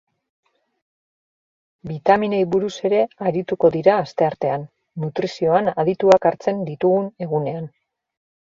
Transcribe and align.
Bitaminei 1.89 2.39
buruz 2.55 2.73
ere 2.89 3.01
arituko 3.31 3.71
dira 3.77 3.99
asteartean, 4.07 4.65
nutrizioan 5.05 5.73
adituak 5.85 6.27
hartzen 6.33 6.67
ditugun 6.73 7.09
egunean. 7.29 7.71